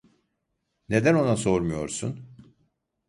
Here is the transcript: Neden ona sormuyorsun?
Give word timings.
Neden 0.89 1.13
ona 1.15 1.35
sormuyorsun? 1.37 2.19